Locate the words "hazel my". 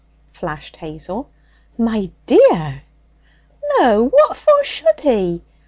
0.77-2.09